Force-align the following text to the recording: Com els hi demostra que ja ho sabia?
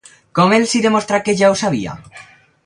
Com 0.37 0.55
els 0.57 0.73
hi 0.77 0.81
demostra 0.85 1.19
que 1.27 1.37
ja 1.43 1.51
ho 1.53 1.59
sabia? 1.63 1.95